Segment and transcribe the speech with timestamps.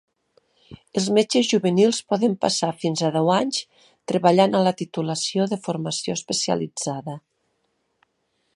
[0.99, 3.61] Els metges juvenils poden passar fins a deu anys
[4.13, 7.19] treballant a la titulació de formació especialitzada.